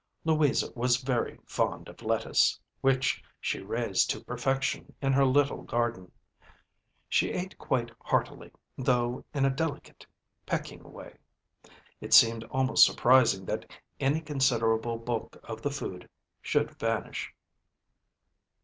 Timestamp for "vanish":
16.79-17.31